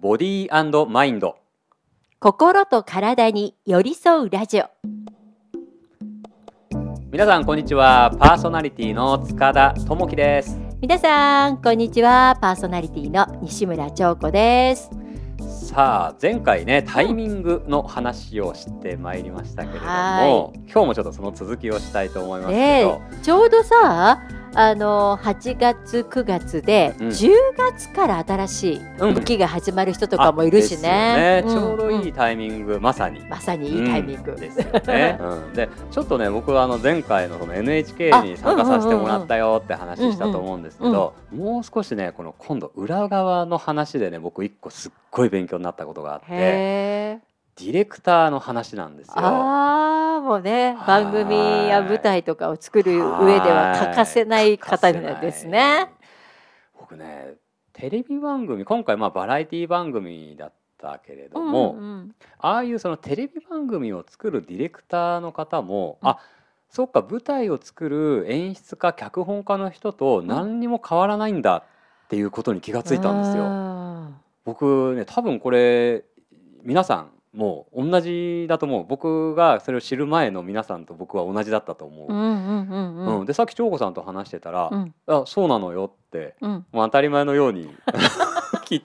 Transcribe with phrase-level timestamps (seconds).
[0.00, 1.36] ボディーマインド
[2.20, 4.66] 心と体に寄り添うラジオ。
[7.10, 8.14] 皆さんこんにちは。
[8.16, 10.56] パーソナリティの塚田智樹です。
[10.80, 12.38] 皆さんこんにちは。
[12.40, 14.88] パーソナリティの西村彫子です。
[15.66, 24.22] さあ前回ねタイミングの話をしてまいりましたけれども、は今日もちょっとその続きをしたいと思いますけねど、えちょうどさ
[24.54, 27.08] あの8月9月で、うん。
[27.08, 29.14] 10月から新しいうん。
[29.14, 31.66] 動きが始まる人とかもいるしね,、あですよね。
[31.66, 33.20] ちょうどいいんタイミング、まさに。
[33.28, 35.18] まさにいいタイミング、うんですよね。
[35.22, 47.18] うん、でちょっとね僕はあの前回のその NHK に参加させてもらったよって話したと思うんですけど、もう少しねこの今度裏側の話でね僕一個すっごい勉強になったことがあって
[47.58, 49.14] ディレクターの話なんですよ。
[49.16, 51.34] ああもうねはい番組
[51.68, 55.90] や舞台とかを作る上では欠かせない方ですね。。
[56.78, 57.34] 僕ね
[57.72, 66.18] テレビ番組今回まあバラエティ番組だったけれども、うんうんああいうそのテレビ番組を作るディレクターの方も、うんあ
[66.70, 71.64] そっか舞台を作る演出家脚本家の人と何にも変わらないんだ
[72.04, 73.44] っていうことに気がついたんですよ。
[73.44, 74.12] よ。
[74.44, 76.04] 僕ね多分これ
[76.62, 78.84] 皆さんもう同じだと思う。
[78.86, 82.08] 僕がそれを知る前の皆さんと僕は同じだったと思う。
[82.08, 83.20] うんうんうんうん。
[83.20, 83.26] うん。
[83.26, 84.94] でさっき長子さんと話してたら「うん。
[85.06, 86.50] あそうなのよ」ってうん。
[86.72, 87.68] もう当たり前のように
[88.64, 88.84] き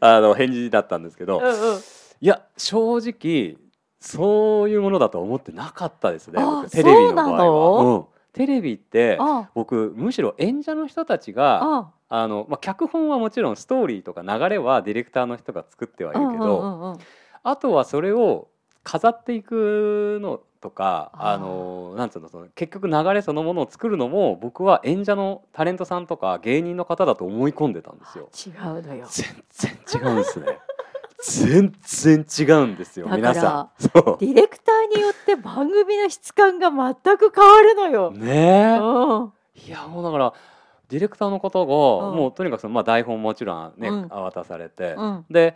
[0.00, 1.78] あの返事だったんですけど、うんうん。
[2.20, 3.56] いや正直
[4.00, 7.44] そういうものだと思ってなかったですねあ僕テレビの場合そうなは。
[7.44, 7.96] の？
[7.96, 8.04] うん。
[8.32, 9.48] テレビってあ。
[9.54, 11.90] 僕むしろ演者の人たちがあ。
[12.08, 16.98] あの、まあ、脚本はもちろんストーリーとか流れはディレクターの人が作ってはいるけど、うんうんうん
[17.44, 18.48] あとはそれを
[18.82, 28.30] 飾っていくのとかあのなんつうのその結局流れそのものを作るのも僕は演者のタレントさんとか芸人の方だと思い込んでたんですよ。
[28.46, 29.06] 違うのよ。
[29.10, 30.58] 全然違うんですね。
[31.26, 33.82] 全然違うんですよ皆さん。
[33.82, 38.18] そディレクターによって番組の質感が全く変わるのよう。
[38.18, 38.78] ねえ。
[38.78, 39.32] うん
[39.66, 40.32] いやもうだから
[40.88, 45.54] ディレクターの方が、うんもうとにかくそのまあ台本もちろんね、うん渡されて、うんで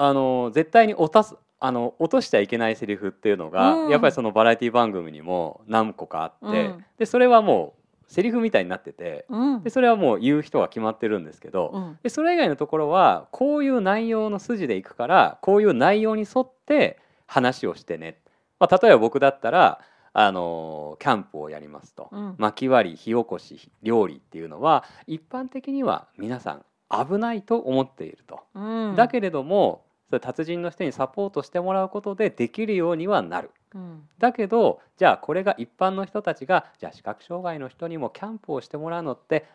[0.00, 3.90] あの絶対に落とすあの落としちゃいけないセリフっていうのが、うん。
[3.90, 6.84] やっぱりそのバラエティ番組にも何個かあって、うん。
[6.98, 9.62] でそれはもうセリフみたいになっててうん。
[9.62, 11.98] でそれはもう言う人が決まってるんですけど、うん。
[12.02, 18.20] でそれ以外のところはこういう内容の筋でいくからこういう内容に沿って話をしてね、
[18.60, 19.80] まあ、例えば僕だったら
[20.12, 22.34] あのキャンプをやりますと、うん。
[22.38, 28.42] 薪割り火起こし料理っていうのは一般的には皆さん危ないと思っていると。
[28.54, 28.94] うん。
[28.94, 33.50] だけれどもそれ達人の人にサポートしてもらうことでできるようにはなる。
[33.74, 34.08] うん。
[34.18, 39.46] だけどじゃあこれが一般の人たちがじゃあ視覚障害の人にもキャンプをしてもらうのって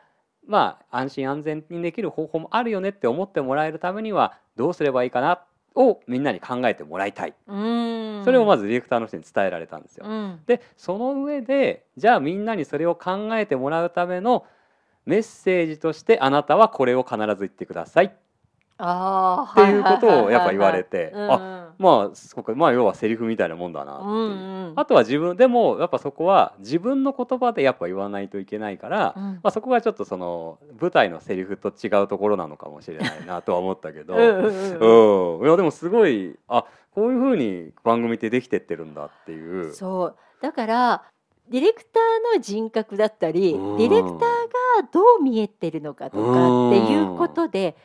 [0.47, 5.41] まあ安心安全にできる方法もあるよねって思ってもらえるためにはどうすればいいかな
[5.75, 7.33] をみんなに考えてもらいたい。
[7.47, 8.21] うん。
[8.23, 10.05] それをまずディレクターの人に伝えられたんですよ。
[10.07, 10.39] うん。
[10.45, 14.45] でその上でじゃあみんなにそれを考えてもらうための
[15.05, 18.15] メッセージとしてあなたはこれを必ず言ってください
[18.83, 24.09] っあていうことをやっぱ言われてああまあそこまあ要はセリフみたいなもんだなっていう。
[24.11, 29.23] うんうんあとは自分でもやっぱそこは自分の言葉でやっぱ言わないといけないから、うん。
[29.23, 35.45] まあ、そこがちょっとその舞台のセリフと違うところなのかもしれないなとは思ったけど、うん。
[35.45, 39.73] いやでもすごいあこういうふうに番組ってできてってるんだっていう。
[39.73, 40.15] そう。
[40.41, 41.03] だから
[41.49, 43.77] ディレクターの人格だったり、うん。
[43.77, 47.75] ディレクターがどう見えてるのかとかっていうことで、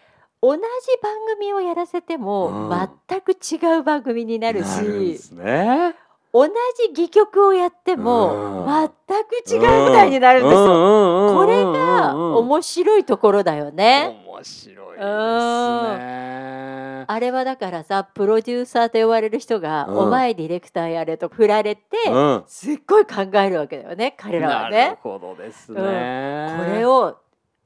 [0.41, 0.61] 同じ
[1.03, 5.95] 番組をやらせてもうん全く違う番組になるし、なるんね。
[6.33, 6.53] 同じ
[6.93, 10.61] 戯曲をやってもうん全く違う舞台になるんですよ。
[10.61, 14.23] よこれが面白いところだよね。
[14.27, 17.05] 面白いですね。
[17.11, 24.99] あれはだからさプロデューサーと呼ばれる人が「うんお前ディレクターやれ」と振られて、うんすっごい考えるわけだよね彼らはなるね。
[25.03, 26.65] ほどですうんね。
[26.67, 27.17] これを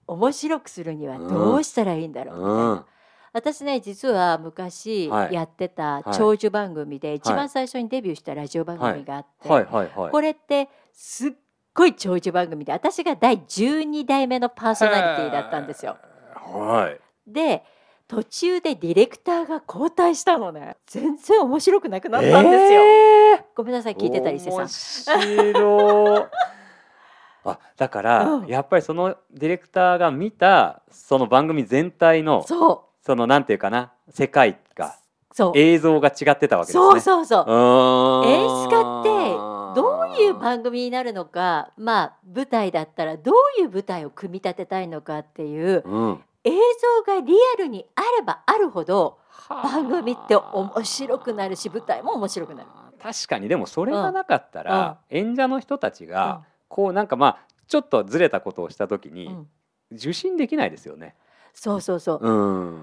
[0.06, 2.84] 面白くするにはどうしたらいいんだろうみたいな、うん。
[3.32, 5.34] 私ね実は昔はい。
[5.34, 6.02] やってたはい。
[6.12, 9.48] 長寿番組で一番最初にデビューしたラジオ番組があって。
[9.48, 11.32] これってすっ
[11.74, 15.96] ごい長寿番組で私が第12代目のパーソナリティだったんですよ。
[16.34, 17.00] はい。
[17.30, 17.64] で
[18.08, 20.76] 途中でディレクターが交代したのね。
[20.86, 22.82] 全然面白くなくなったんですよ。
[22.82, 23.42] えー。
[23.56, 24.64] ごめんなさい聞いてたりせさ。
[24.64, 24.68] ん。
[27.44, 28.46] あだから、うん。
[28.46, 35.52] やっぱりそのディレクターが見たその番組全体のそそのなんていうかな世界がうそう。
[35.58, 36.82] 映像が違ってたわけですね。
[36.82, 37.44] そうそうそう。
[37.44, 39.10] う演出家って
[39.74, 46.24] どういう番組になるのかまあ舞台だったらどういう舞台を組み立てたいのかっていううん。
[46.44, 46.50] 映
[47.06, 49.18] 像がリアルにあればあるほど
[49.48, 52.68] 番組って面白くなるし舞台も面白くなる。
[53.02, 53.48] 確かに。
[53.48, 57.38] でもそれがなかったら、演者の人たちがこうなんかまあ
[57.68, 59.48] ちょっとずれたことをした時にうん
[59.94, 61.14] 受信できないですよね。
[61.52, 62.26] そうそうそう。
[62.26, 62.82] うん。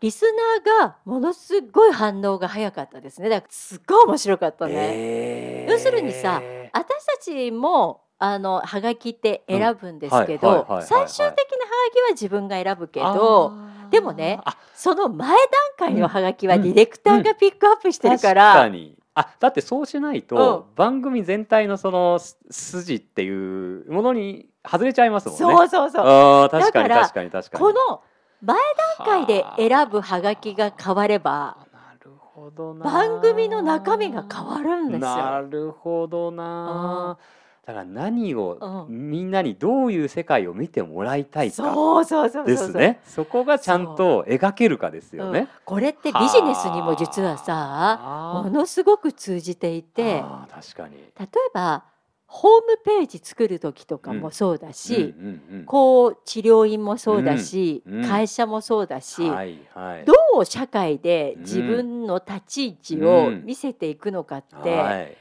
[0.00, 0.24] リス
[0.64, 3.28] ナーがものすごい反応が早かったですね。
[3.28, 4.72] だからすっごい面白かったね。
[4.74, 6.42] へー要するにさ
[6.72, 13.52] 私たちもあのハガキって選ぶんですけど最終的なハガキは自分が選ぶけど
[13.90, 15.38] でもねあその前段
[15.76, 25.38] 階のハガキはうんディレクターがピックアップしてるか確ら、かにあだってそうしないと、う番組全体のそのす筋っていうものに外れちゃいますもんね。
[25.38, 27.64] そうそうそうあー確かに確かに確かに。
[27.64, 28.02] この
[28.40, 28.56] 前
[28.98, 35.48] 段階で選ぶハガキが変わればあーなるほどな番組の中身が変わるんですなよ。
[35.48, 37.18] るほどな。
[37.64, 42.72] だから何を、うみんなにどういう世界を見てもらいたいかそうそうそうそうそう。
[42.72, 43.00] ですね。
[43.04, 45.32] そこがちゃんと描けるかですようん。
[45.32, 45.46] ね。
[45.64, 50.96] これってビジネスにも実はさものすごく通じていて確かに。
[50.96, 51.84] 例えば
[52.26, 55.64] ホームページ作る時とかもそうだし、うんうんうん。
[55.64, 60.04] こう治療院もそうだし、うんうん会社もそうだし、はいはい。
[60.04, 63.44] どう社会で自分の立ち位置をうん。
[63.44, 65.06] 見せていくのかって、はい。
[65.06, 65.16] ビ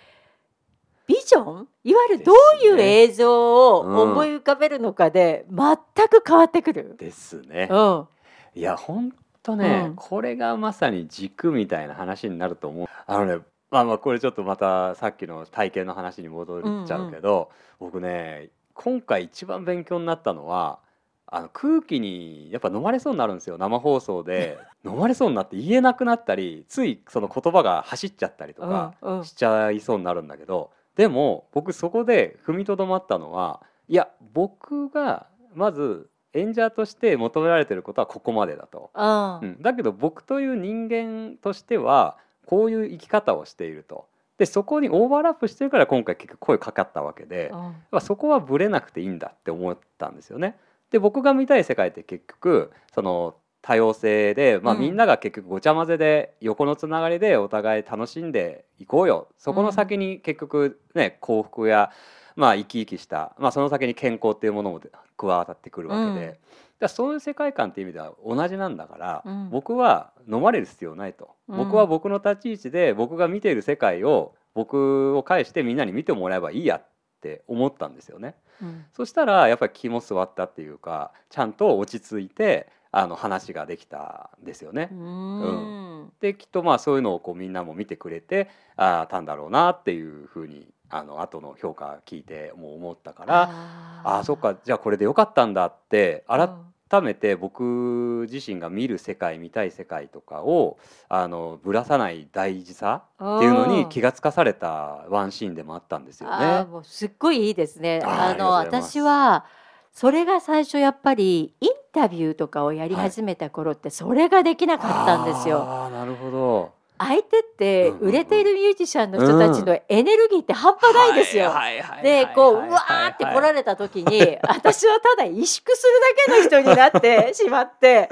[1.31, 1.68] ジョン？
[1.86, 2.36] いわゆるどう
[2.66, 5.78] いう映像を思い浮かべるのかで全
[6.10, 6.95] く変わってくる。
[6.98, 7.69] ですね。
[7.72, 8.07] うん。
[8.54, 9.95] いや本当ね、うん。
[9.95, 12.88] これがまさに軸みたいな話になると思う。
[13.07, 13.38] あのね
[13.69, 17.50] まあまあこれちょっとまたさっきの体験の話に戻っちゃうけど、
[17.80, 20.80] 僕ね今回一番勉強になったのは
[21.27, 23.57] あの空気にやっぱ飲まれそうになるんですよ。
[23.57, 24.60] 生放送で。
[24.84, 29.25] 飲まれそうになって言えなくなったりついその言葉が走っちゃったりとかうんうん。
[29.25, 38.91] しちゃいそうになるんだけどでも僕そこで踏みとどまったのはいや僕がまず演者として求められてることはここまでだと。
[38.95, 44.07] うんうん、だけど僕という人間としてはこういう生き方をしていると。
[44.38, 50.57] でそこにオーバーラップしてるから今回結局声かかったわけで、うんまあそこはブレなくていいんだって思ったんですよね。
[50.89, 54.81] で僕が見たい世界って結局その多様性で、まあ、うん。
[54.81, 59.28] みんなが結局ごちゃ混ぜで横のつながりでお互い楽しんでいこうよ。
[59.38, 61.92] そこの先に結局ね幸福や、
[62.36, 64.81] まあ、生き生きした、まあ、その先に健康っていうものも
[65.18, 66.40] 加わってくるわけで、
[66.80, 66.90] うん。
[66.90, 69.50] そういう世界観っていう意味では同じなんだから、うん。
[69.52, 71.58] 僕は飲まれる必要ないと、うん。
[71.58, 76.86] 僕は僕の立ち位置で僕が見ている世界を僕を介してみんなに見てもらえばいいやっ
[77.22, 78.36] て思ったんですよね。
[78.60, 78.86] うん。
[78.92, 84.89] そしたらやっぱり気も座ったっていうかちゃんと落ち着いてあの話ができたんですよね。
[84.91, 100.77] うんできっとまあそういうのをこうみんなも見てくれてああたんだろうなっていうふうにあの後の評価聞いてもう思ったからあああそっかじゃあこれでよかったんだってうん改めて僕自身が見る世界見たい世界とかを
[101.07, 106.67] あのぶらさない大事さっていうのに気がつかされたワンシーンでもあったんですよね。
[106.83, 108.01] すっごいいいですね。
[108.03, 109.45] あの私は
[109.93, 115.63] それが最初やっぱりインタビューとかをやり始めた頃ってそれができなかったんですよ。
[115.63, 116.81] ああなるほど。
[116.97, 121.49] 相手って売れているミュージシャンの人たちのエネルギーって半端ないんですよ。
[121.49, 125.88] はいはいはいはいでこううはいわーって来られた時に 私はただ萎縮す
[126.29, 128.07] るだけの人になってしまって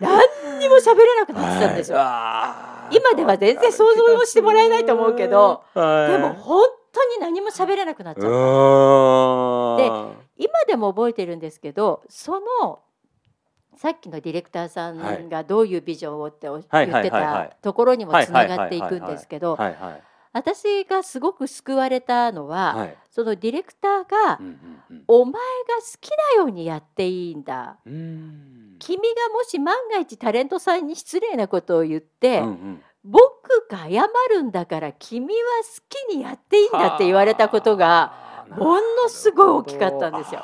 [0.00, 1.98] 何にも喋れなくなってたんですよ。
[1.98, 8.28] はい今では全然想像もしてもらえないと思うけど、はいでも本当に何も喋れなくなっちゃった。
[8.28, 12.80] う今でも覚えてるんですけどその
[13.76, 19.58] さっきのディレクターさんがどういうビジョンをって言ってたところにもつながっていくんですけど
[20.34, 22.96] 私がすごく救われたのは、はい。
[23.08, 27.76] そのディレクターが、うんうんお前が好きなようにやっていいんだ。
[27.84, 28.76] うんうん。
[28.78, 32.82] 君がもし万が一タレントさんに失礼なことを言って、うんうん。
[33.04, 33.22] 僕
[33.70, 35.30] が謝るんだから君は
[35.62, 40.42] 好きにやっていいんだって言われたことがはあものすごい大きかったんですよ。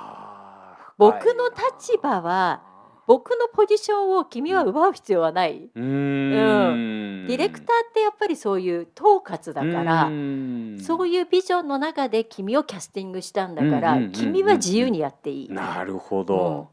[0.99, 2.63] 僕の立場は
[3.07, 7.27] 僕のポジションを君は奪う必要はない、うーん。
[7.27, 10.79] ディレクターってやっぱりそういう統括だから、うん。
[10.81, 14.13] そういうビジョンの中で君をキャスティングしたんだから、うんうんうんうん。
[14.13, 15.49] 君は自由にやっていい。
[15.53, 16.69] なるほど、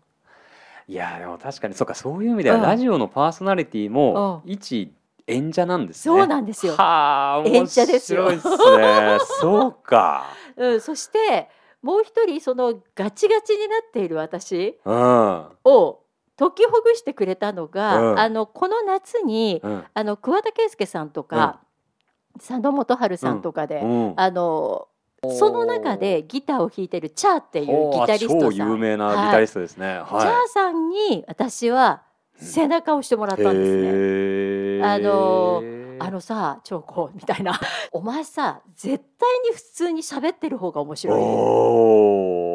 [0.87, 4.51] いやでも確かにそうかそういう意味ではラジオのパーソナリティもうん。
[4.51, 4.93] 一
[5.27, 6.15] 演者なんですね。
[6.15, 9.17] そうなんですよはあ演者ですよ面白いっすね。
[9.41, 10.25] そうか。
[10.55, 11.49] うん、そして
[11.81, 15.45] もう一人そのガチガチになっている私うん。
[15.65, 15.99] を
[16.37, 19.83] 解きほぐしてくれたのが、うんあのこの夏にうん。
[19.93, 21.59] あの桑田佳祐さんとか、
[22.37, 24.87] 佐野元春さんとかで、うんあの
[25.35, 29.99] その中でギターを弾いてるチャーっていうギタリスト超さん有名なギタリストですね。
[30.07, 32.03] チャーさんに私は
[32.35, 34.66] 背中を押してもらったんですね。
[34.77, 35.61] へあの
[35.99, 37.59] あのさ長子みたいな。
[37.91, 41.19] お前さ絶対に普通に喋ってる方が面白い。
[41.19, 42.47] お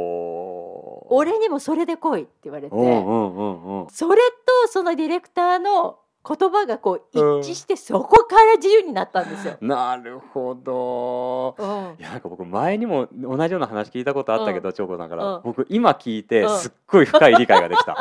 [1.15, 3.89] 俺にもそれで来いって言われて、うんうんうんうん。
[3.91, 4.17] それ
[4.65, 9.59] とそのディレクターの言葉がこう一致して、そこから自由になったんですよ。
[9.61, 11.57] なるほど。
[11.59, 11.67] うん。
[11.99, 15.43] いやなんか僕前にも同じような話聞いたことあったけど、長子さんから、うん。
[15.45, 16.59] 僕今聞いてうん。
[16.59, 17.97] すっごい深い理解ができた。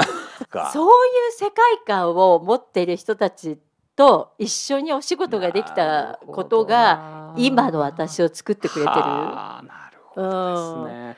[0.71, 0.89] そ うい
[1.29, 3.57] う世界観を持っている人たち
[4.01, 8.95] と一緒にお仕事ができたことが今の私をを作ってくれてる。
[8.95, 11.17] なるほどですね。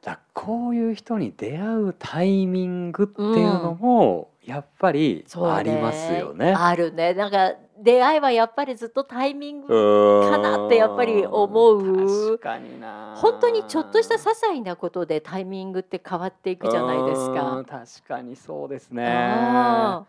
[0.00, 6.54] だからこういう人に出会うタイミングっていうのもやっぱりありますよね。
[6.54, 7.12] あるね。
[7.12, 10.28] なんか出会いはやっぱりずっとタイミング。
[10.30, 12.06] かなってやっぱり思う。
[12.06, 13.14] 確かにな。
[13.16, 17.64] 本当にちょっとした些細なことでタイミングって変わっていくじゃないですうかん。
[17.64, 19.04] 確かにそうですね。
[19.08, 20.04] あ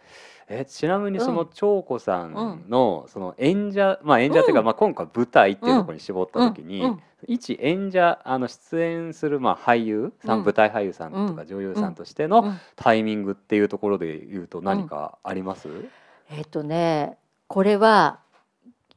[0.48, 4.66] えちなみにうんその長子さんのその演者まあ演者っていうか、うん。
[4.66, 6.90] まあ今回舞台っていうところに絞った時に、うん。
[6.92, 7.02] うん。
[7.26, 11.48] 一演者あの出演するまあ俳優さん、うん舞台俳優さんとかうん。
[11.48, 12.60] 女優さんとしてのうん。
[12.76, 15.70] タイミングっていうところで言うと何かあります？
[16.30, 17.18] えっとね
[17.54, 18.18] これは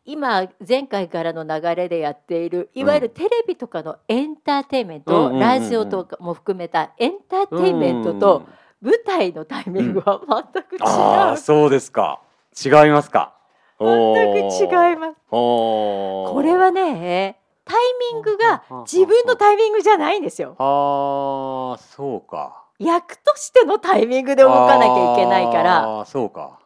[0.06, 5.40] 今前回からの流れでやっているいわゆるテレビとかのエンターテインメント、うんうんうんうん。
[5.40, 8.46] ラジオとかも含めたエンターテインメントと
[8.80, 12.22] 舞台のタイミングは全く違う、ああそうですか。
[12.64, 13.34] 違いますか。
[13.78, 13.88] 全
[14.32, 17.76] く違いまますここれはねタイ
[18.14, 20.56] ミングが自分のタイミングじゃないんですよ。
[20.58, 22.64] ああそうか。
[22.78, 25.82] 役としてのタイミングで動かなきゃいけないから。
[25.82, 26.58] あーそうか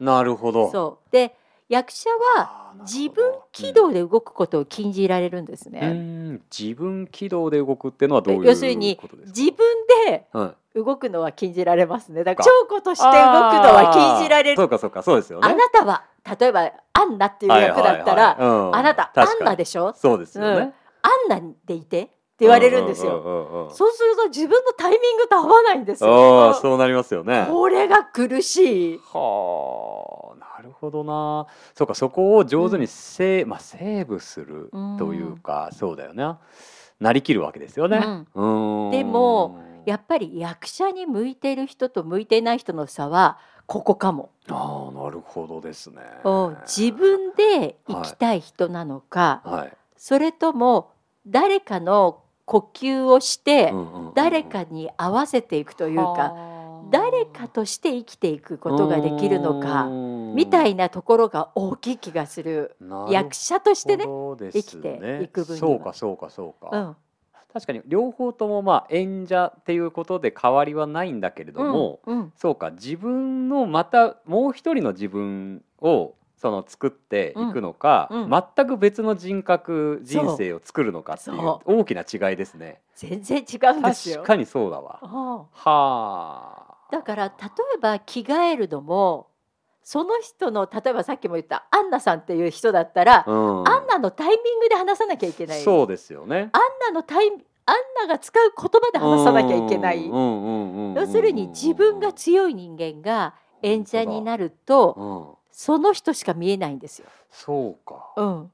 [0.00, 0.70] なるほど。
[0.70, 1.12] そう。
[1.12, 1.34] で
[1.68, 6.40] 役者は自分軌道で動くことを禁じられるんですうね、ん。
[6.50, 9.38] 自分軌道で動くっていうのはどういう要するにことですか？
[9.38, 9.66] 自分
[10.06, 10.78] ではい。
[10.78, 12.24] 動くのは禁じられますね。
[12.24, 12.50] だからか。
[12.68, 13.20] 長子として動くの
[13.74, 14.56] は禁じられる。
[14.56, 15.48] そうかそうかそうですよね。
[15.48, 16.04] あなたは
[16.38, 19.92] 例えばアンナっていう役だったら、あなたアンナでしょ？
[19.94, 20.62] そうですよね、うん。
[20.62, 27.46] アンナでいてって言われるんですよ、うんうんうんうんそうすると自分のタイミングと合わないんですあよあそうなりますよね。
[27.50, 29.00] これが苦しい。
[29.12, 31.46] はあなるほどな。
[31.74, 36.36] そうかそこを上手にセ,、まあ、セーブするというか、そうだよね
[37.00, 38.24] なりきるわけですよね。
[38.34, 38.90] うん。
[38.90, 46.00] でもやっぱり役者に向いている人と向いていない人の差はここかも、ああなるほどですね。
[46.24, 46.56] うん。
[46.66, 50.92] 自分で生きたい人なのか、はい、それとも
[51.26, 53.74] 誰かの呼吸をして
[54.14, 56.34] 誰かに合わせていくというか、
[56.90, 62.74] 誰かとして生きていくことができるのかみたいなところが大きい気がする。
[63.10, 64.06] 役者としてね。
[64.06, 66.96] 生生きていく分そうかそうかそうか、うん。
[67.52, 72.32] 確かに両方ともまあ演者っていうことで変わりはないんだけれども、うんうん。
[72.34, 82.80] そうか自分のまたもう一人の自分をその作っていくのか、うんうん全く別の人格人生を作るのかっていうそ大きな違いですね。
[82.94, 84.26] 全然違うんですよ確。
[84.26, 84.98] かにそうだわ。
[85.02, 86.74] あはあ。
[86.90, 87.32] あだから例
[87.76, 89.28] えば着替えるのも
[89.82, 95.62] その人の例えばさっきも言ったアンナさんっていう人だったら、うん、アンナのタイミングで話さなきゃいけない。
[95.62, 96.50] そうですよね。
[96.52, 97.38] アンナのタイアン
[98.02, 100.06] ナが使う言葉で話さなきゃいけない。
[100.06, 107.08] 要するに自分が強い人間が演者になるとうん、その人しか見えないんですよ。
[107.30, 108.12] そうか。
[108.16, 108.50] うん、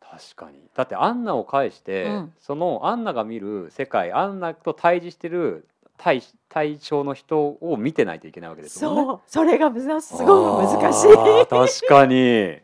[0.00, 9.02] 確かにだってアンナを介して、うんそのアンナが見る世界アンナと対峙してる対対象の人を見てないといけないわけですもんね。
[9.02, 11.14] そうそれがむずすごい難しい。
[11.46, 12.58] 確かに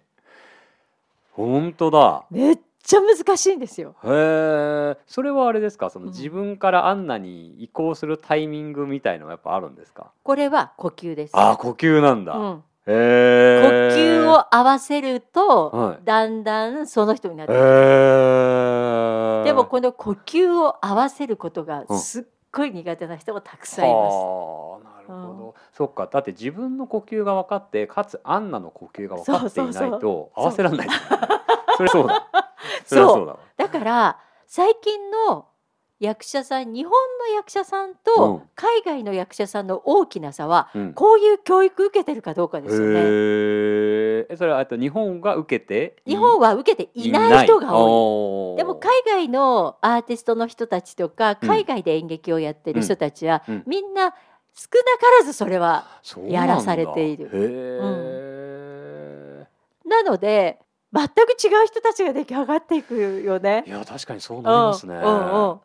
[1.33, 3.95] 本当だめっちゃ難しいんですよ。
[4.05, 5.91] へえそれはあれですか？
[5.91, 11.33] そのうん自分からアンナに移行するタイミングみたいのはやっぱあるんですか、これは呼吸です。
[11.35, 12.61] あー呼吸なんだ、うん、へ
[12.91, 15.99] 呼え吸を合わせると、はい。
[16.05, 17.59] だんだんその人になってで
[19.53, 21.99] もこの呼吸を合わせることがうん。
[21.99, 24.15] すっごい苦手な人もたくさんいます。
[24.15, 26.09] はあなるほど、そっか。
[26.13, 30.95] だって自分の呼吸が分かってかつアンナの呼吸が分かっていないと合わせられないね
[31.77, 32.29] それそうだ。
[32.87, 33.39] そう。
[33.57, 35.47] だから最近の
[36.01, 37.95] 役者さん日本の役者さんうん。
[38.03, 40.95] と海外の役者さんの大きな差は、うん。
[40.95, 42.95] こういう教育受けてるかどうかですよね。
[42.95, 48.55] へえそれはあと日本が受けて日本は受けていない人が多い。
[48.55, 51.49] 多でも海外のアーティストの人たちとかうん。
[51.49, 53.55] 海外で演劇をやってる人たちは、うん。
[53.57, 53.65] うん。
[53.67, 55.87] みんな少なからずそれは
[56.27, 57.27] やらされている。
[57.27, 57.29] へ
[59.45, 60.59] え、なので
[60.93, 63.65] 全く違う人たちが出来上がっていくよね。
[63.67, 65.61] いや確かにそうなりますね、うんうんうん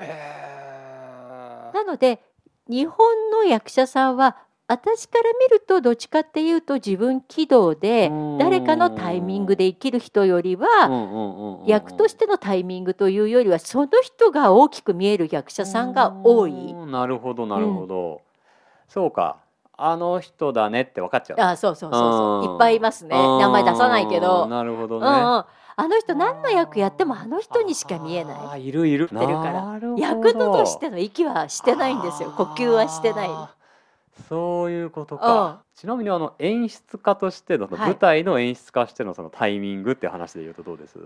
[0.00, 2.22] なので
[2.68, 4.36] 日本の役者さんは
[4.68, 16.72] 私から見るとどっちかっていうと自分軌道で誰かのタイミングで生きる人よりは役としてのタイミングというよりはその人が大きく見える役者さんが多い。
[16.72, 18.18] なるほどなるほど、うん、
[18.88, 19.38] そうか。
[19.76, 21.40] あの人だねって分かっちゃう。
[21.40, 22.52] あそうそうそうそう。
[22.52, 23.16] いっぱいいますね。
[23.16, 24.46] 名前出さないけど。
[24.46, 25.06] なるほどね。
[25.06, 25.44] うんうん
[25.80, 28.36] あの人何の役やってもあの人にしか見えない。
[28.50, 29.08] あいるいる。
[29.08, 32.32] てるから役としての息はしてないんですよ。
[32.36, 33.28] 呼吸はしてない。
[34.28, 35.62] そういうことか。
[35.74, 40.98] ちなみにあの演出家としての、舞台の演出家としてのそのタイミングっていう話で言うとどうです？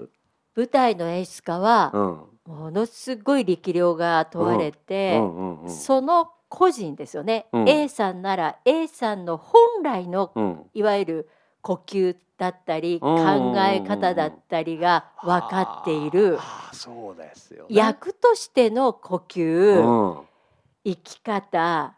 [0.57, 1.93] 舞台の演出家は、
[2.45, 5.21] ものすごい力量が問われて、
[5.69, 11.29] その個人ですよね、うん、A さんなら A さんの本来の、いわゆる
[11.65, 16.39] 呼吸だったり考え方だったりが分かっている、
[16.73, 20.25] そうですよ、役としての呼吸、
[20.85, 21.95] 生き方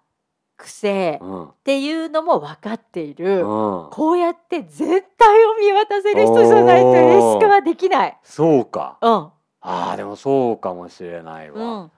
[0.56, 8.16] 癖っていうのも分かっている、こうやって全体を見渡せる人じゃないと演出家はできない。
[8.22, 9.32] そうか、うん、あ
[9.62, 11.60] あでもそうかもしれないわ。
[11.60, 11.90] うん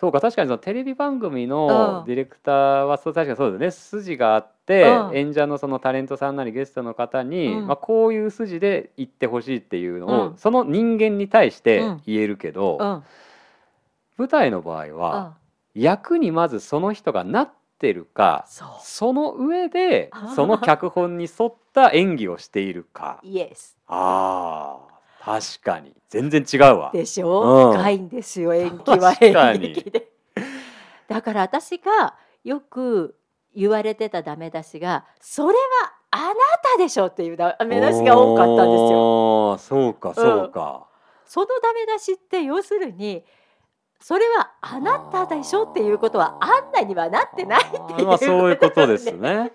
[0.00, 3.70] そうか確かにそのテレビ番組のディレクターはそう確かにそうだね。
[3.70, 13.02] 筋があって、うん、演者のそのタレントさんなりゲストの方に、うん、まあ、こういう筋で言ってほしいっていうのを、うん、その人間に対して言えるけど、
[14.16, 15.34] 舞台の場合は、
[15.74, 18.46] 役にまずその人がなってるか
[18.82, 23.20] その上でその脚本に沿った演技をしているか。
[23.86, 24.89] ああ
[25.22, 25.94] 確かに。
[26.08, 26.90] 全然違うわ。
[26.92, 29.16] でしょ、うん、深いんですよ演技は。
[29.20, 30.08] 演劇で。
[31.08, 33.16] だから私がよく
[33.54, 36.34] 言われてたダメ出しがそれはあな
[36.76, 39.58] たでしょっていうダメ出しが多かったんですよ。
[39.58, 40.86] そうかそうか、
[41.24, 43.24] うん、そのダメ出しって要するに
[44.00, 49.52] それはあなたでしょっていうことはあんなにはなってないっていう、まあ、そういうことですね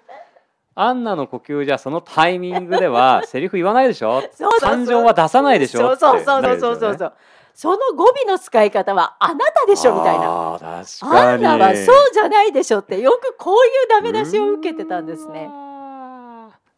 [0.75, 4.21] アンナの呼吸じゃそのタイミングでは セリフ言わないでしょ？
[4.59, 5.95] 感情は出さないでしょ？
[5.95, 7.13] そうそうそうそうそうそう。
[7.53, 9.95] その語尾の使い方はあなたでしょ？
[9.95, 10.25] みたいな。
[10.25, 15.49] ああんなはそうじゃないでしょってよくこういうダメ出しを受けてたんですね。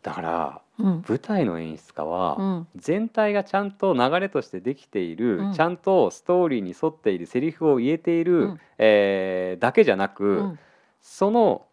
[0.03, 10.57] だから、うん、舞台の演出家は、全体がちゃんと流れとしてできている、うん、ちゃんとストーリーに沿っているセリフを言えている、うん、えー、だけじゃなく、
[11.01, 11.65] その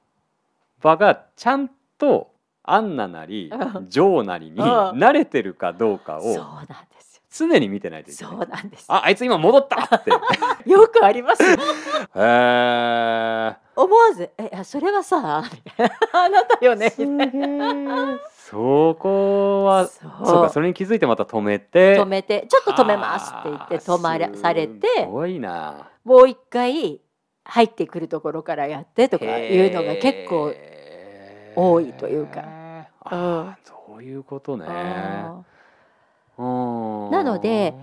[0.80, 1.74] 場がちゃんと
[2.66, 3.52] アンナなり
[3.88, 7.04] ジョーなりに慣れてるかどうかをそうなんです
[7.36, 8.32] 常に見てないといけない。
[8.32, 8.84] そうなんです。
[8.86, 10.10] ああいつ今戻ったって。
[10.70, 11.42] よくあります。
[11.42, 11.56] へ
[12.14, 15.42] え思わず「えそれはさ
[16.12, 16.92] あなたよね」
[18.30, 20.42] そこはそう。
[20.44, 21.98] かそれに気づいてまた止めて。
[21.98, 24.86] 止めてちょっと止めますって言って止まらされて。
[25.00, 25.88] すごいな。
[26.04, 27.00] もう一回
[27.42, 30.54] 入ってくるところからやってとかいうのが結構
[31.54, 32.42] 多いというか。
[33.10, 34.66] うん、そういうことね。
[36.36, 37.74] なので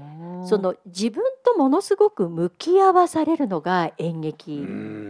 [0.44, 4.66] その自分とものすごく向き合わされるのが演劇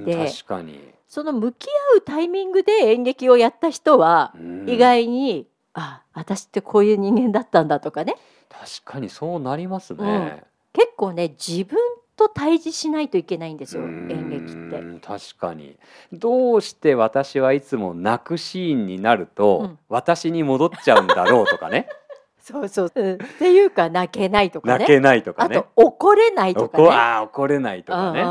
[0.06, 0.94] で確かに。
[1.08, 4.34] その向き合うタイミングで演劇をやった人は
[4.66, 8.16] 意外にあ私ってこういう人間だったんだとかね。
[8.50, 10.44] 確かにそうなりますね、うん、
[10.74, 11.80] 結構ね自分
[12.22, 15.00] と対峙しないといけないんですよ演劇って。
[15.02, 15.78] 確かに。
[16.14, 21.88] どうして私はいつも泣くシーンになると、うん、私に戻っちゃうんだろうとかね。
[22.40, 24.74] そうそう、うん、っていうか泣けないとかね。
[24.74, 25.58] 泣けないとかね。
[25.58, 26.90] あと怒れないとかね。
[26.92, 28.24] あ怒れないとかね、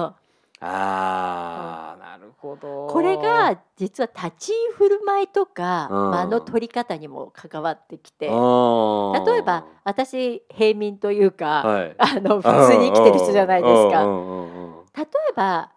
[0.60, 2.88] うんうん、あなるほど。
[2.88, 8.34] これが実は立ち居振る舞いとか、間の取り方にも関わってきて例え
[9.42, 14.04] ば私平民というか、はい、 あの普通に生きてる人じゃないですか。
[14.96, 15.72] 例えば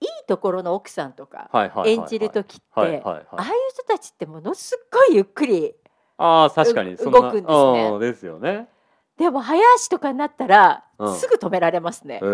[0.00, 1.50] いいところの奥さんとか
[1.86, 3.24] 演じる時ってああいう
[3.70, 5.74] 人たちってものすごいゆっくり
[6.16, 6.96] あ確かに。
[6.96, 7.98] 動くんですね。
[7.98, 8.68] ですよね。
[9.18, 12.26] でも早足とかになったら、うん、すぐ止められますね、そ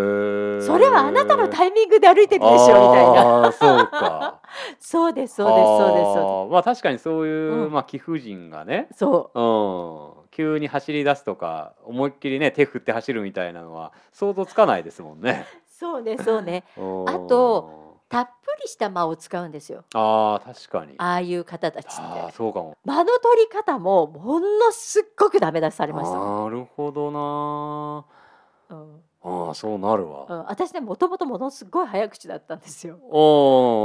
[0.78, 3.52] れはあなたのタイミングで歩いてるでしょみたいな。
[3.52, 4.40] そうか。
[4.80, 6.52] そうですそうですそうですそうです。
[6.52, 15.46] まあ確かにそういう、うん、まあ貴婦人がねそう、うん、急に走り出すとか思いっきりね手振って走るみたいなのは想像つかないですもんね。
[15.68, 16.64] そうねそうね。
[17.06, 17.79] あと
[18.11, 19.85] たっぷりした間を使うんですよ。
[19.94, 20.94] あ確かに。
[20.99, 22.33] ああいう方たちって。
[22.33, 22.77] そうかも。
[22.85, 28.05] 間の取り方もものすっごくダメ出しされました、なるほど
[28.68, 29.01] な、うん、
[29.46, 32.96] ああそうなるわ、うん、私ねもともとものすごい早口だったんですよ。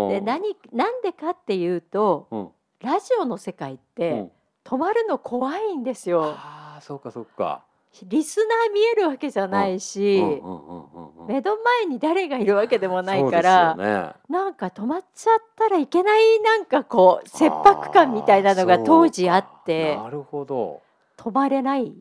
[0.10, 2.50] で何なんでかっていうと、うん、
[2.82, 4.32] ラジオの世界って、うん、
[4.64, 6.34] 止まるの怖いんですよ。
[6.36, 7.64] あそうかそうか
[8.04, 10.22] リスナー見えるわけじゃないし
[11.28, 20.82] 目の前に誰がいるわけでもないから、ね、なんか止まっちゃったらいけないなんかこう切迫感みたいなのが当時あってなるほど。
[21.18, 21.94] 止まれない。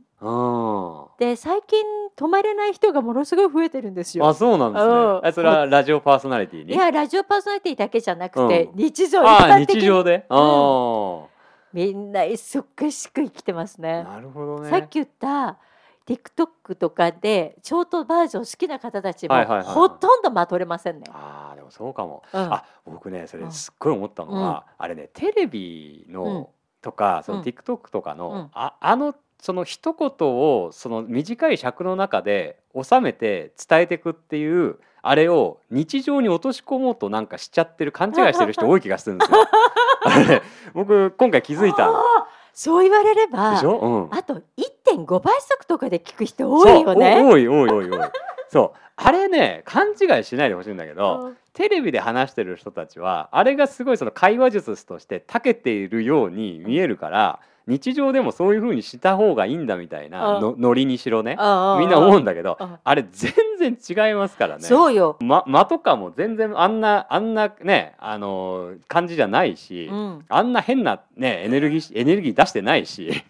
[1.18, 1.85] で最近
[2.16, 4.26] 止まれない人がものすごい増えてるんですよ。
[4.26, 4.92] あそうなんですね。
[4.92, 6.72] うん、それはラジオパーソナリティに？
[6.72, 11.24] いやラジオパーソナリティだけじゃなくて、うん、日常あ日常で、うん、
[11.74, 14.02] みんな忙しく生きてますね。
[14.04, 14.70] なるほどね。
[14.70, 15.59] さっき言った
[16.07, 21.07] TikTok とかでショートバージョン好きな方たちもほとんどまとれませんね。
[21.11, 22.23] ああでもそうかも。
[22.33, 26.51] うん、あ僕ねそれすっごい思ったのは、うん、あれねテレビの、
[26.83, 39.38] とかその TikTok とかの、ああのその一言をその短い尺の中で収めて伝えていくっていうあれを日常に落とし込もうとなんかしちゃってる勘違いしてる人多い気がするんですよ。
[40.73, 41.90] 僕今回気づいた
[42.55, 47.23] そう言われれば、うん、あと1.5倍速とかで聞く人多いよね。
[47.23, 48.09] 多い多い多い多い。
[48.49, 57.40] そうあれね勘違いしないでほしいんだけど、テレビで話してる人たちはあれがすごいその会話術として長けているように見えるから。
[57.66, 61.33] 日常でもそういうふうにした方がいいんだみたいなのノリにしろね。
[61.33, 61.38] みん
[61.90, 62.94] な思うんだけどあ。
[62.94, 64.64] れ全然違いますからね。
[64.64, 73.24] そうよ、ま、間とかも全然あんなあんなねあの感じじゃないし、うん、あんな変なねエネルギーエネルギー出してないし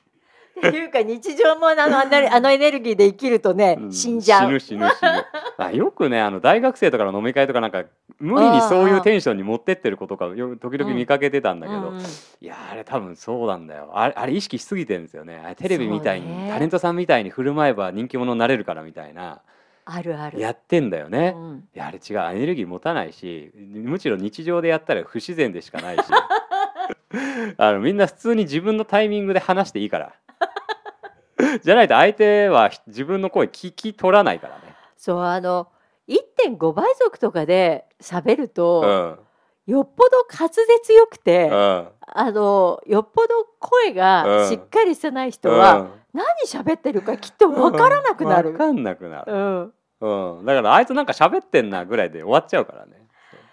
[0.58, 4.48] っていうか日常もあのあのエネルギーで生きるとね、死んじゃう。
[4.48, 5.26] 死ぬ死ぬ死ぬ。
[5.58, 7.84] あよくねあの大学生とかの飲み会とかなんか
[8.18, 12.02] 無理にそういうテンションに持ってってることか時々見かけてたんだけど、うん、い
[12.40, 13.90] やあれ多分そうなんだよ。
[13.94, 15.40] あれあれ意識しすぎてるんですよね。
[15.44, 19.40] あれテレビみたいに、ね、タレントさんみたいに振る舞えば人気者になれるからみたいな。
[19.86, 20.40] あるある。
[20.40, 22.18] やってんだよね、うん、いやあれ違う。
[22.36, 26.04] エネルギー持たないしむしろ日常でやったら不自然でしかないし。
[27.58, 30.14] あのみんな普通に自分のタイミングで話していいから
[31.62, 34.74] じゃないと相手は自分の声聞き取らないからね。
[34.96, 35.68] そうあの
[36.08, 39.18] 1.5倍速とかで喋ると、
[39.66, 48.52] うん、よっぽど滑舌よくて、うん、あのよっぽど声がしっかりしてない人は、うん、何喋ってるかきっと分からなくなる。
[48.52, 49.32] 分かんなくなる。
[49.32, 53.04] うんうん、だからあいつなんか喋ってんなぐらいで終わっちゃうからね。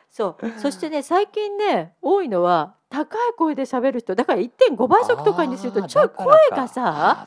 [0.09, 7.25] そうそしてね最近ね多いのは高い声で喋る人だから1.5倍速とかにするとちょい声がさ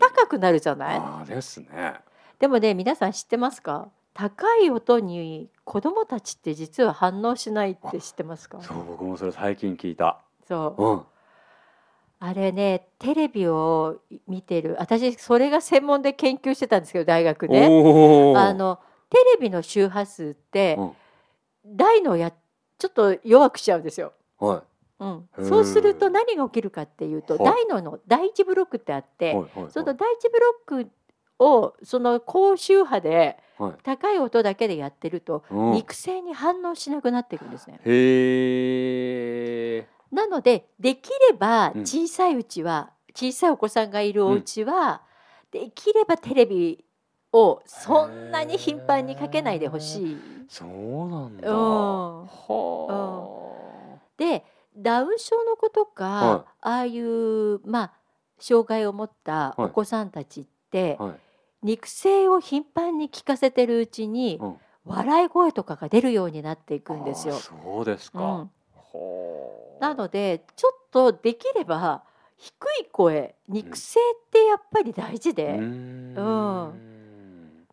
[0.00, 0.98] 高くなるじゃない？
[1.00, 1.94] あですね。
[2.40, 3.88] でもね皆さん知ってますか？
[4.12, 8.60] 高い音に子供たちって実は反応しないって知ってますか？
[8.60, 10.20] そう僕もそれ最近聞いた。
[10.48, 11.02] そう、うん、
[12.18, 17.64] あれねテレビを見てる私それが専門で研究してたんですけど大学で。
[17.64, 17.68] あ
[18.52, 18.80] の
[19.10, 20.92] テレビの周波数って、うん。
[21.64, 22.32] 大のや
[22.78, 24.12] ちょっと弱くしちゃうんですよ。
[24.38, 24.62] はい
[25.00, 29.36] うん、そうすると何が起きるかっていうと大のの第一ブロックってあって、
[29.68, 30.90] その第一ブロック
[31.38, 33.38] をその高周波で
[33.82, 37.80] 高い音だけでやってると、肉声に反応しなくなっていくんですね。
[37.84, 45.02] へなのでできれば小さいうちは、小さいお子さんがいるお家は、
[45.50, 46.84] できればテレビ
[47.32, 50.16] をそんなに頻繁にかけないでほしい。
[50.48, 51.50] そうなんだ。
[51.50, 52.17] うん、
[54.78, 57.92] ダウン症の子とか、はい、ああいうまあ
[58.38, 61.08] 障害を持ったお子さんたちって、はい。
[61.10, 61.18] はい、
[61.62, 67.34] 肉声を頻繁に聞かせてるうちに、うん、笑い声とかが出るようになっていくんですよ。
[67.34, 68.50] そうですか、うん、
[69.80, 72.04] なのでちょっとできれば
[72.36, 75.56] 低い声肉声ってやっぱり大事で。
[75.56, 76.84] うん。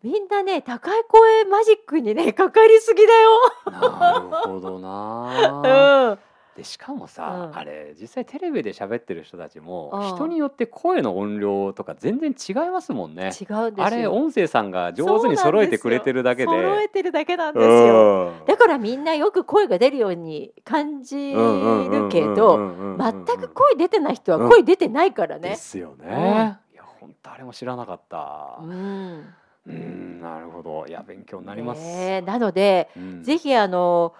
[0.02, 3.30] みんなね高い声マジックにねかかりすぎだよ。
[3.66, 6.12] なるほどな。
[6.18, 6.25] うん
[6.56, 13.30] でしかもさ、うん、あれ実際テレビで喋ってる人たちも、うん、人によって声の音量とか全然違いますもんね。
[13.38, 16.52] 違うんですあれ音声さんが上手に揃えてくれてるだけで。
[16.52, 18.32] 揃えてるだけなんですよ。
[18.46, 25.50] だからみんなよく声が出るように感じるけど全く声出てない人は声出てないからね。
[25.50, 26.58] ですよね。
[26.72, 28.60] いや本当あれも知らなかった。
[28.62, 29.34] うん
[29.66, 31.82] うんなるほどいや勉強になります。
[31.82, 34.14] ね、なので、うん、ぜひあの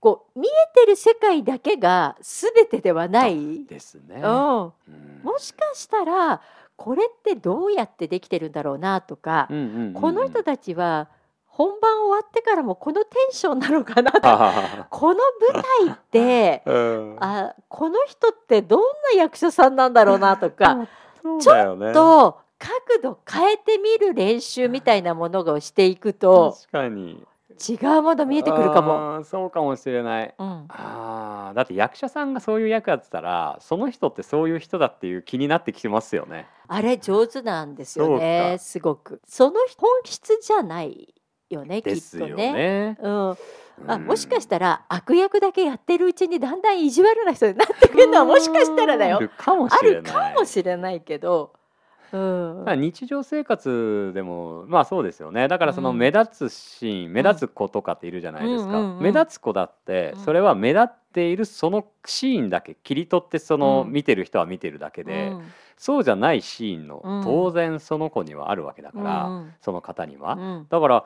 [0.00, 3.64] こう見えてる世界だけが全てではない。
[3.66, 4.72] ですね、うん、も
[5.38, 6.40] しかしたら
[6.76, 11.08] これってどうやってできてるんだろうなとか、うんうんうんうん、この人たちは
[11.46, 15.20] 本番終わってからもこのテンションなのかなとか この
[15.52, 18.80] 舞台って、 うん、あこの人ってどん
[19.14, 20.88] な役者さんなんだろうなとか、 ね、
[21.38, 27.26] ちょっと角度変えてみる練習みたいなものをしていくと確かに
[27.60, 29.22] 違うもの見えてくるかも。
[29.24, 30.34] そうかもしれない。
[30.38, 36.46] うん、あだって役者さんがそういう役やってたらその人ってそういう人だっていう気になってきてますよね。
[36.68, 39.20] あれ上手なんですよねすごく。
[39.26, 41.14] その本質じゃない
[41.50, 42.52] よねきっとね。
[42.52, 43.36] ねうん
[43.86, 49.68] あもしかしたら悪役だけやってるうちにだんだん意地悪な人になってくるのはもしかしたらだよあるかも
[50.44, 51.54] しれないけど。
[52.12, 55.48] うん、日常生活でもまあそうですよね。
[55.48, 65.44] だからその目立つシーン、うん、目立つ子とかっているじゃないですか、うんうんうん、目立つ子だってそれは目立っているそのシーンだけ切り取ってその見てる人は見てるだけで、うん、
[65.76, 71.04] そうじゃないシーンの当然その子にはあるわけだから、うん、その方には、だから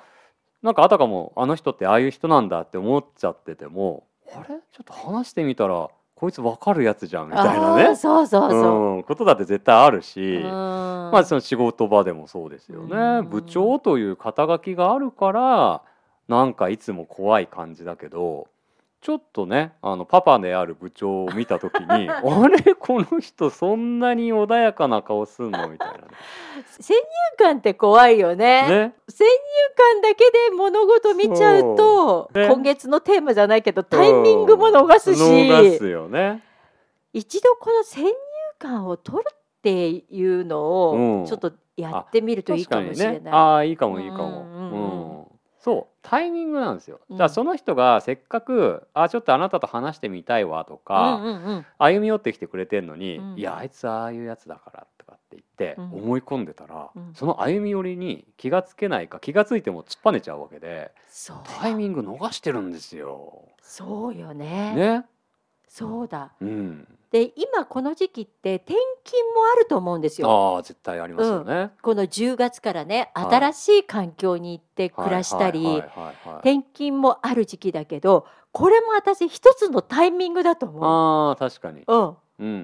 [0.62, 4.46] なんかあたかもあの人ってああいう人なんだって思っちゃっててもあれ？
[4.46, 7.96] ちょっと話してみたらこいつ分かるやつじゃんみたいなね。
[7.96, 15.82] そうそうそう、うん、ことだって絶対あるし、まあその仕事場でもそうですよね、部長という肩書きがあるから
[16.28, 18.48] なんかいつも怖い感じだけど
[19.04, 22.74] ちょっとねあのパパである部長を見た時に あれ？
[22.74, 25.68] この人そんなに穏やかな顔すんの？
[25.68, 26.00] みたいな、ね、
[26.80, 27.02] 先入
[27.36, 29.30] 観って怖いよね、ね、先入
[29.76, 36.42] 観だけで物事見ちゃうと、ね、今月のテーマじゃないけどタイミングも逃すし、逃すよね。
[37.12, 38.12] 一度この先入
[38.58, 43.16] 観を取るっていうのをちょっとやってみるといいかもしれない。
[43.18, 44.46] うん、ああいいかもいいかも。
[45.70, 47.00] うん、うんそうタイミングなんですよ。
[47.10, 60.92] だからその人がせっかく「あちょっとあなたと話してみたいわ」とか、うんうんうん、歩み寄ってきてくれてんのに「うん、いやあいつああいうやつだから」とかって言って思い込んでたら、うん、その歩み寄りに気がつけないか気がついても突っぱねちゃうわけで
[61.62, 63.48] タイミング逃してるんですよ。
[63.62, 64.74] そうよね。
[64.74, 65.06] ね
[65.74, 66.30] そうだ。
[66.40, 70.56] うん、で今この時期って転勤もあると思うんですよ。
[70.58, 75.82] あ絶対ありますよね、うん、この10月からね新しい環境に行って暮らしたり
[76.42, 81.32] 転勤もある時期だけどこれも私一つのタイミングだと思う。
[81.32, 82.56] あ確かに、うん、うんうんう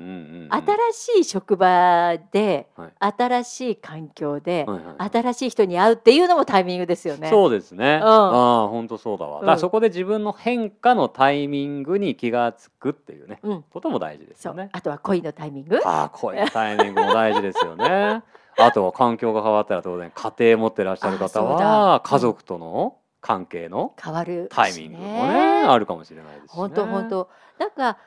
[0.46, 0.48] ん、
[0.92, 7.30] 新しい職場で、はい、新しい環境で、はいはい、新しい人に会うっていうのもタイミングですよね。
[7.30, 8.00] そうですね。
[8.02, 9.40] うん、ああ本当そうだわ。
[9.40, 14.70] だからそこで自分の変化のタイミングに気が付くっていうね、うん、ことも大事ですよね。
[14.72, 15.80] あとは恋のタイミング。
[15.84, 18.22] ああ恋のタイミングも大事ですよね。
[18.58, 26.56] あとは環境が変わったら当然家庭持ってらっしゃる方は家族との関係の変わるタイミングもねあるかもしれないですし、ね。
[26.56, 27.28] 本当本当
[27.58, 27.98] なんか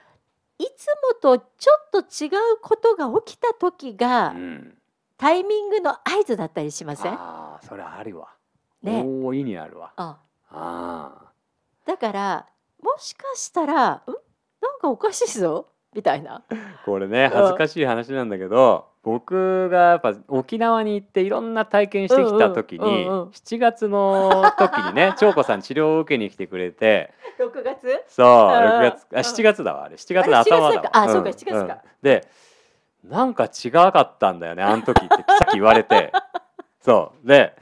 [0.64, 0.88] いつ
[1.24, 4.78] もとちょっと違うことが起きた時が、うん、
[5.18, 7.14] タイミングの合図だったりしません？
[7.14, 8.30] あそれあるわ。
[8.82, 9.92] ね、大いにあるわ。
[9.98, 11.32] ああ
[11.86, 12.48] だから
[12.82, 14.02] もしかしたらん？
[14.62, 16.44] なんかおかしいぞみたいな。
[16.86, 27.14] これね恥ずかしい話なんだけど、僕がやっぱ沖縄に行っていろんな体験してきた時に、うんうん、7月の時にね 長子さん治療を受けに来てくれて。
[27.38, 28.04] 6月？
[28.08, 29.08] そう6月。
[29.14, 29.96] あ7月だわあれ。
[29.96, 30.90] 7月の頭だわ。
[30.94, 32.28] あ、うん、そうか7月か、うん、で
[33.04, 36.12] なんか違かったんだよねあの時ってさっき言われて。
[36.80, 37.28] そう。
[37.28, 37.54] で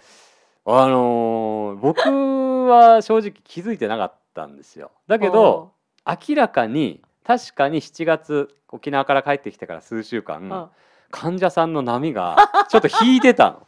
[0.63, 4.91] あのー、僕は正直気づいてなかったんですよ。
[5.07, 5.71] だけど
[6.05, 10.69] 明らかに確かに7月沖縄から帰ってきてから数週間
[11.11, 12.37] 患者さんの波が
[12.69, 13.67] ちょっと引いてたの。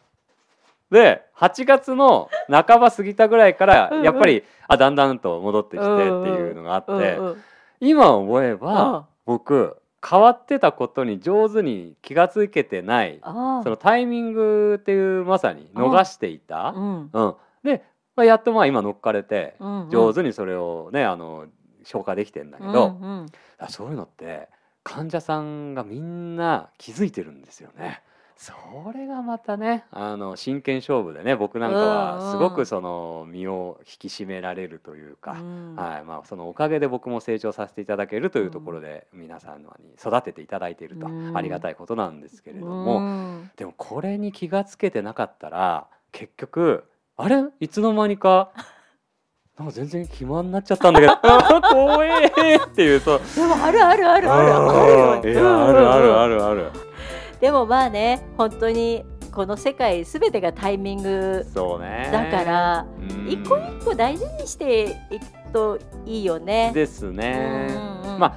[0.89, 7.43] で8月の半ば過ぎたぐらいからやっぱり、うんうん、あだんだんと戻ってきてっていうのがあって、うんうん、
[7.79, 13.31] 今思えば、僕変わってたことに上手に気が付けてないそ
[13.65, 16.73] のタイミングっていうまさに逃していた。
[16.75, 17.83] うん、うん、で、
[18.15, 19.55] まあ、やっとまあ今乗っかれて
[19.89, 21.45] 上手にそれをねあの
[21.83, 23.25] 消化できてんだけど、うんうん、
[23.69, 24.49] そういうのって
[24.83, 28.01] 患者さんがみんな気づいてるんですよね。
[28.35, 28.51] そ
[28.93, 35.39] れがまたねあの真剣勝負でね僕なんかはすごくその身を引き締められるというか、はい
[36.03, 39.65] まあ、そのおかげで僕も成長させていただけるというところで皆さんに
[39.97, 46.83] 育てていただいているとありがたいことなんですけれどもでもこれに気が付けてなかったら結局
[47.15, 47.45] あれ？
[47.59, 48.51] いつの間にか
[49.57, 51.15] なんか全然暇になっちゃったんだけど
[51.69, 53.21] 怖えっていうそう。
[53.35, 56.71] でもあるあるあるあるあるいやあるあるあるある。
[57.39, 61.45] でもまあね本当にこの世界すべてがタイミング
[62.11, 62.85] だから、
[63.27, 66.71] 一個一個大事にしていくといいよね。
[66.73, 67.69] ですね。
[68.19, 68.33] まあ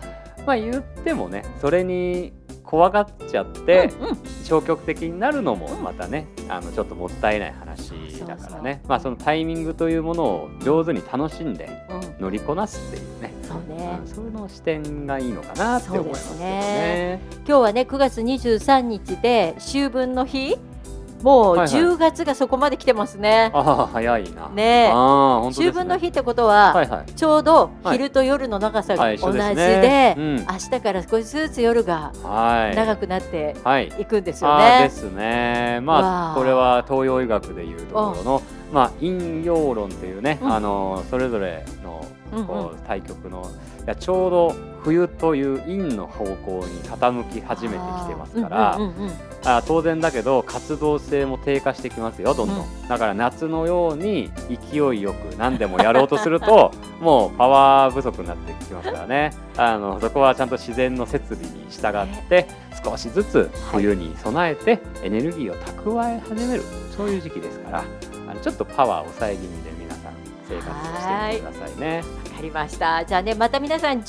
[0.47, 2.33] まあ言ってもねそれに
[2.67, 7.93] 怖がっちゃって、うんうん、消極的になるのもまたね、あのちょっともったいない話
[8.27, 8.83] だからね。
[8.89, 11.71] まあそのタイミングというものを上手に楽しんで
[12.19, 20.59] 乗りこなすっていうね、うん、そうね、そういうの視点がいいのかなって思いますね、ね、今日はね9月23日で秋分の日
[21.23, 23.51] もう10月がそこまで来てますね。
[23.53, 24.49] はいはい、あ早いな。
[24.49, 24.91] ね。
[24.93, 32.13] あ秋分の日ってことは、はいはい、ちょうど昼と夜の長さが同じで、はいねうん、明日から少しずつ夜が
[32.75, 33.57] 長くなって
[33.99, 34.05] い。
[34.07, 34.81] くんですよね。
[34.85, 35.81] ですね。
[35.83, 42.05] まあこれは東洋医学でいうところのまあ、陰陽論というね、うん、あのそれぞれの
[42.47, 43.51] こう対局の、
[43.85, 48.79] いやちょうど冬という陰の方向に傾き始めてきてますから、
[49.45, 54.31] あ当然だけど活動性も低下してきますよどんどん、うん、だから夏のように
[54.71, 59.33] 勢いよく何でもやろうとすると もうパワー不足になってきますからね。
[59.57, 62.47] あのそこはちゃんと自然の設備に従って
[62.85, 66.63] 少しずつ冬に備えてエネルギーを蓄え始める。
[66.97, 67.85] そういう時期ですから
[68.29, 69.76] あのちょっとパワー抑え気味で
[70.49, 71.99] 生活してくださいね。
[71.99, 73.05] わかりました。
[73.05, 74.05] じゃあねまた皆さん10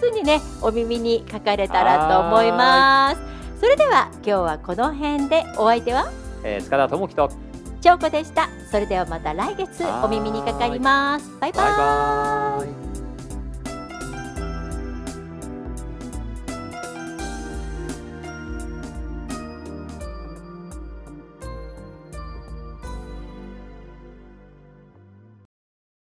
[0.00, 3.60] 月にねお耳にかかれたらと思います。
[3.60, 6.10] それでは今日はこの辺でお相手は、
[6.44, 7.30] えー、塚田智樹と。
[7.80, 8.48] 長子でした。
[8.70, 11.30] それではまた来月お耳にかかります。
[11.40, 12.85] バイバイ